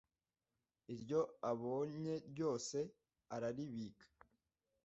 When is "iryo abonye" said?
0.93-2.13